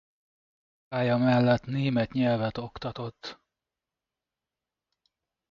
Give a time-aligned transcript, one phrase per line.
[0.01, 3.39] Szamizdat munkája mellett német nyelvet oktatott.